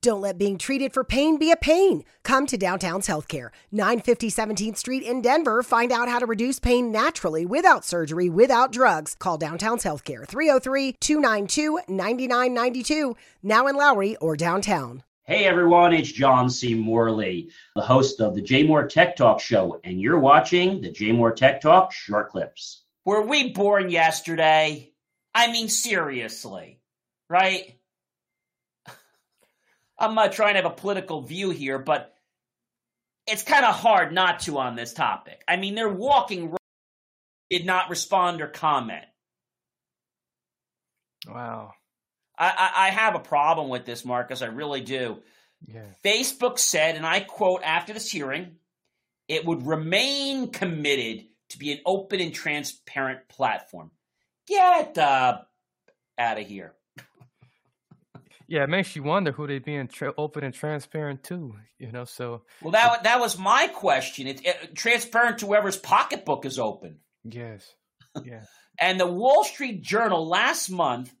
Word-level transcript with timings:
Don't 0.00 0.20
let 0.20 0.38
being 0.38 0.58
treated 0.58 0.92
for 0.92 1.02
pain 1.02 1.38
be 1.38 1.50
a 1.50 1.56
pain. 1.56 2.04
Come 2.22 2.46
to 2.46 2.56
Downtown's 2.56 3.08
Healthcare, 3.08 3.50
950 3.72 4.30
17th 4.30 4.76
Street 4.76 5.02
in 5.02 5.20
Denver. 5.20 5.60
Find 5.60 5.90
out 5.90 6.08
how 6.08 6.20
to 6.20 6.26
reduce 6.26 6.60
pain 6.60 6.92
naturally 6.92 7.44
without 7.44 7.84
surgery, 7.84 8.28
without 8.28 8.70
drugs. 8.70 9.16
Call 9.18 9.38
Downtown's 9.38 9.82
Healthcare, 9.82 10.24
303 10.24 10.92
292 11.00 11.80
9992, 11.88 13.16
now 13.42 13.66
in 13.66 13.74
Lowry 13.74 14.14
or 14.16 14.36
downtown. 14.36 15.02
Hey 15.24 15.46
everyone, 15.46 15.92
it's 15.92 16.12
John 16.12 16.48
C. 16.48 16.74
Morley, 16.74 17.50
the 17.74 17.82
host 17.82 18.20
of 18.20 18.36
the 18.36 18.42
JMOR 18.42 18.88
Tech 18.88 19.16
Talk 19.16 19.40
Show, 19.40 19.80
and 19.82 20.00
you're 20.00 20.20
watching 20.20 20.80
the 20.80 20.92
JMOR 20.92 21.34
Tech 21.34 21.60
Talk 21.60 21.92
short 21.92 22.30
clips. 22.30 22.84
Were 23.04 23.22
we 23.22 23.52
born 23.52 23.90
yesterday? 23.90 24.92
I 25.34 25.50
mean, 25.50 25.68
seriously, 25.68 26.80
right? 27.28 27.77
I'm 29.98 30.14
not 30.14 30.32
trying 30.32 30.54
to 30.54 30.62
have 30.62 30.70
a 30.70 30.74
political 30.74 31.22
view 31.22 31.50
here, 31.50 31.78
but 31.78 32.14
it's 33.26 33.42
kind 33.42 33.64
of 33.64 33.74
hard 33.74 34.12
not 34.12 34.40
to 34.40 34.58
on 34.58 34.76
this 34.76 34.92
topic. 34.92 35.42
I 35.46 35.56
mean, 35.56 35.74
they're 35.74 35.88
walking, 35.88 36.56
did 37.50 37.66
not 37.66 37.90
respond 37.90 38.40
or 38.40 38.48
comment. 38.48 39.04
Wow. 41.28 41.72
I, 42.38 42.48
I, 42.48 42.86
I 42.86 42.90
have 42.90 43.16
a 43.16 43.20
problem 43.20 43.68
with 43.68 43.84
this, 43.84 44.04
Marcus. 44.04 44.42
I 44.42 44.46
really 44.46 44.80
do. 44.80 45.18
Yeah. 45.66 45.82
Facebook 46.04 46.58
said, 46.58 46.94
and 46.94 47.04
I 47.04 47.20
quote 47.20 47.62
after 47.64 47.92
this 47.92 48.10
hearing, 48.10 48.56
it 49.26 49.44
would 49.44 49.66
remain 49.66 50.50
committed 50.50 51.26
to 51.50 51.58
be 51.58 51.72
an 51.72 51.80
open 51.84 52.20
and 52.20 52.32
transparent 52.32 53.28
platform. 53.28 53.90
Get 54.46 54.96
uh, 54.96 55.38
out 56.16 56.40
of 56.40 56.46
here. 56.46 56.74
Yeah, 58.48 58.64
it 58.64 58.70
makes 58.70 58.96
you 58.96 59.02
wonder 59.02 59.30
who 59.30 59.46
they 59.46 59.58
being 59.58 59.88
tra- 59.88 60.14
open 60.16 60.42
and 60.42 60.54
transparent 60.54 61.22
to, 61.24 61.54
you 61.78 61.92
know. 61.92 62.04
So 62.04 62.42
Well, 62.62 62.72
that 62.72 63.04
that 63.04 63.20
was 63.20 63.38
my 63.38 63.68
question. 63.68 64.26
It's 64.26 64.40
it, 64.42 64.74
transparent 64.74 65.38
to 65.38 65.46
whoever's 65.46 65.76
pocketbook 65.76 66.46
is 66.46 66.58
open. 66.58 67.00
yes, 67.24 67.74
yeah, 68.24 68.40
And 68.80 68.98
the 68.98 69.06
Wall 69.06 69.44
Street 69.44 69.82
Journal 69.82 70.26
last 70.26 70.70
month 70.70 71.12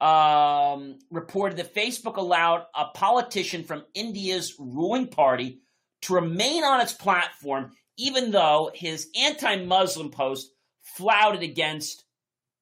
um, 0.00 0.98
reported 1.10 1.58
that 1.58 1.74
Facebook 1.74 2.16
allowed 2.16 2.64
a 2.74 2.86
politician 2.86 3.64
from 3.64 3.84
India's 3.94 4.54
ruling 4.58 5.08
party 5.08 5.60
to 6.02 6.14
remain 6.14 6.64
on 6.64 6.80
its 6.80 6.92
platform, 6.92 7.72
even 7.98 8.30
though 8.30 8.70
his 8.74 9.08
anti-Muslim 9.18 10.10
post 10.10 10.50
flouted 10.82 11.42
against 11.42 12.04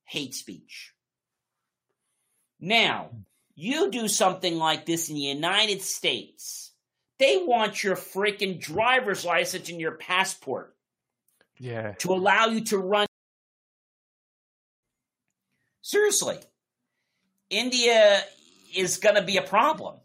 hate 0.05 0.35
speech. 0.35 0.93
Now, 2.61 3.11
you 3.55 3.91
do 3.91 4.09
something 4.09 4.57
like 4.57 4.87
this 4.87 5.09
in 5.09 5.15
the 5.15 5.21
United 5.21 5.83
States, 5.83 6.73
they 7.19 7.43
want 7.47 7.85
your 7.85 7.97
freaking 7.97 8.61
driver's 8.61 9.25
license 9.25 9.69
and 9.69 9.81
your 9.81 9.93
passport 9.93 10.75
yeah, 11.59 11.93
to 11.99 12.13
allow 12.13 12.47
you 12.47 12.63
to 12.63 12.79
run. 12.79 13.07
Seriously, 15.83 16.39
India 17.51 18.23
is 18.75 18.97
going 18.97 19.15
to 19.15 19.23
be 19.23 19.37
a 19.37 19.43
problem 19.43 19.97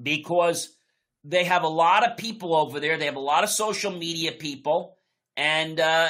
because 0.00 0.74
they 1.22 1.44
have 1.44 1.62
a 1.62 1.68
lot 1.68 2.08
of 2.08 2.16
people 2.16 2.54
over 2.54 2.80
there. 2.80 2.96
They 2.96 3.04
have 3.04 3.16
a 3.16 3.20
lot 3.20 3.44
of 3.44 3.50
social 3.50 3.92
media 3.92 4.32
people, 4.32 4.96
and 5.36 5.78
uh, 5.78 6.08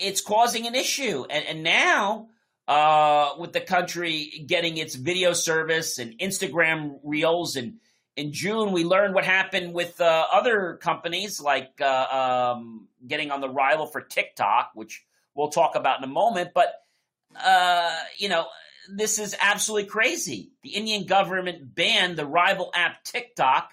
it's 0.00 0.20
causing 0.20 0.66
an 0.66 0.74
issue. 0.74 1.24
And, 1.28 1.44
and 1.46 1.62
now, 1.62 2.28
uh, 2.68 3.30
with 3.38 3.52
the 3.52 3.60
country 3.60 4.44
getting 4.46 4.76
its 4.76 4.94
video 4.94 5.32
service 5.32 5.98
and 5.98 6.18
Instagram 6.18 6.98
Reels, 7.02 7.56
and 7.56 7.80
in 8.16 8.32
June 8.32 8.72
we 8.72 8.84
learned 8.84 9.14
what 9.14 9.24
happened 9.24 9.74
with 9.74 10.00
uh, 10.00 10.26
other 10.32 10.78
companies 10.80 11.40
like 11.40 11.80
uh, 11.80 12.52
um, 12.54 12.88
getting 13.06 13.30
on 13.30 13.40
the 13.40 13.48
rival 13.48 13.86
for 13.86 14.00
TikTok, 14.00 14.72
which 14.74 15.04
we'll 15.34 15.48
talk 15.48 15.74
about 15.74 15.98
in 15.98 16.04
a 16.04 16.12
moment. 16.12 16.50
But 16.54 16.74
uh, 17.42 17.96
you 18.18 18.28
know, 18.28 18.46
this 18.88 19.18
is 19.18 19.36
absolutely 19.40 19.88
crazy. 19.88 20.52
The 20.62 20.70
Indian 20.70 21.06
government 21.06 21.74
banned 21.74 22.16
the 22.16 22.26
rival 22.26 22.70
app 22.74 23.04
TikTok. 23.04 23.72